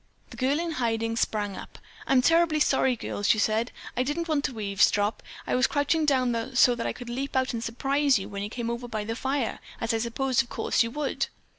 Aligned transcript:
The 0.31 0.37
girl 0.37 0.59
in 0.59 0.71
hiding 0.71 1.15
sprang 1.15 1.55
up. 1.55 1.77
"I'm 2.07 2.23
terribly 2.23 2.59
sorry, 2.59 2.95
girls," 2.95 3.27
she 3.29 3.37
said. 3.37 3.71
"I 3.95 4.01
didn't 4.01 4.27
want 4.27 4.43
to 4.45 4.59
eavesdrop. 4.59 5.21
I 5.45 5.53
was 5.53 5.67
crouching 5.67 6.07
down 6.07 6.55
so 6.55 6.73
that 6.73 6.87
I 6.87 6.91
could 6.91 7.07
leap 7.07 7.35
out 7.35 7.53
and 7.53 7.63
surprise 7.63 8.17
you 8.17 8.27
when 8.27 8.41
you 8.41 8.49
came 8.49 8.71
over 8.71 8.87
by 8.87 9.03
the 9.03 9.15
fire, 9.15 9.59
as 9.79 9.93
I 9.93 9.99
supposed 9.99 10.41
of 10.41 10.49
course 10.49 10.81
you 10.81 10.89
would." 10.89 11.27